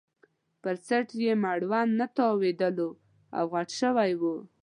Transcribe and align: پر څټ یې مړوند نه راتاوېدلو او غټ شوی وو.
پر 0.61 0.75
څټ 0.85 1.07
یې 1.23 1.31
مړوند 1.43 1.91
نه 1.99 2.05
راتاوېدلو 2.09 2.89
او 3.37 3.43
غټ 3.53 3.69
شوی 3.81 4.11
وو. 4.21 4.35